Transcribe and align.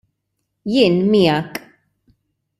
Jien 0.75 0.97
miegħek! 1.11 1.61